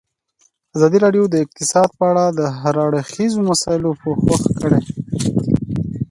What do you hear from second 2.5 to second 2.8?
هر